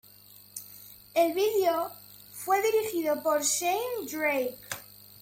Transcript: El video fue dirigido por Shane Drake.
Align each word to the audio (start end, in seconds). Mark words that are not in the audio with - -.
El 1.13 1.33
video 1.35 1.91
fue 2.31 2.59
dirigido 2.63 3.21
por 3.21 3.43
Shane 3.43 3.77
Drake. 4.11 4.57